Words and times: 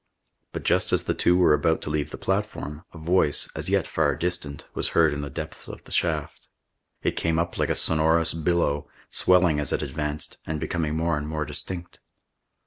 But 0.51 0.63
just 0.63 0.91
as 0.91 1.03
the 1.03 1.13
two 1.13 1.37
were 1.37 1.53
about 1.53 1.79
to 1.83 1.91
leave 1.91 2.09
the 2.09 2.17
platform, 2.17 2.83
a 2.91 2.97
voice, 2.97 3.51
as 3.55 3.69
yet 3.69 3.85
far 3.87 4.15
distant, 4.15 4.65
was 4.73 4.87
heard 4.97 5.13
in 5.13 5.21
the 5.21 5.29
depths 5.29 5.67
of 5.67 5.83
the 5.83 5.91
shaft. 5.91 6.47
It 7.03 7.15
came 7.15 7.37
up 7.37 7.59
like 7.59 7.69
a 7.69 7.75
sonorous 7.75 8.33
billow, 8.33 8.89
swelling 9.11 9.59
as 9.59 9.71
it 9.71 9.83
advanced, 9.83 10.39
and 10.43 10.59
becoming 10.59 10.95
more 10.95 11.19
and 11.19 11.27
more 11.27 11.45
distinct. 11.45 11.99